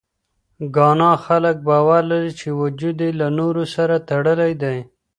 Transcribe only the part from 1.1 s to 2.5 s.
خلک باور لري،